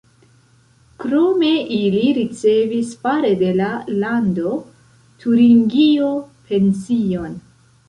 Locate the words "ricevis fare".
2.19-3.31